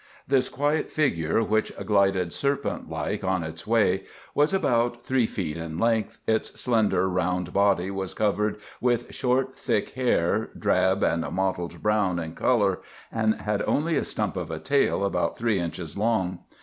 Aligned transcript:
This 0.27 0.49
quiet 0.49 0.89
figure, 0.89 1.43
which 1.43 1.71
glided 1.85 2.33
serpent 2.33 2.89
like 2.89 3.23
on 3.23 3.43
its 3.43 3.67
way, 3.67 4.05
was 4.33 4.51
about 4.51 5.05
three 5.05 5.27
feet 5.27 5.57
in 5.57 5.77
length; 5.77 6.17
its 6.25 6.59
slender, 6.59 7.07
round 7.07 7.53
body 7.53 7.91
was 7.91 8.15
covered 8.15 8.57
with 8.81 9.13
short, 9.13 9.55
thick 9.55 9.89
hair, 9.89 10.49
drab 10.57 11.03
and 11.03 11.21
mottled 11.31 11.83
brown 11.83 12.17
in 12.17 12.33
color, 12.33 12.79
and 13.11 13.41
had 13.41 13.61
only 13.67 13.95
a 13.95 14.03
stump 14.03 14.35
of 14.37 14.49
a 14.49 14.57
tail 14.57 15.05
about 15.05 15.37
three 15.37 15.59
inches 15.59 15.95
long. 15.95 16.45